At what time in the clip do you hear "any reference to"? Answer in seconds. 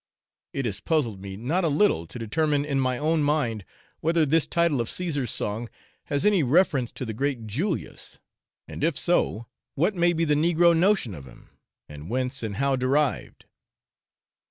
6.25-7.05